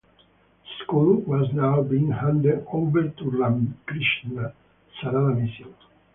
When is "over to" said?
2.73-3.23